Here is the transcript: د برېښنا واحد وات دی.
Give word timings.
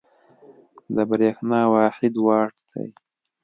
د 0.95 0.97
برېښنا 1.09 1.61
واحد 1.73 2.13
وات 2.25 2.53
دی. 2.71 2.87